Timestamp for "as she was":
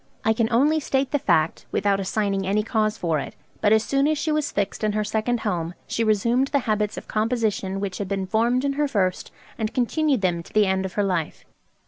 4.07-4.51